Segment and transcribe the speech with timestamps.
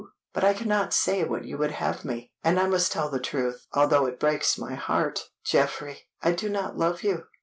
[0.33, 3.67] but I cannot say what you would have me, and I must tell the truth,
[3.71, 5.29] although it breaks my heart.
[5.45, 7.25] Geoffrey, I do not love you."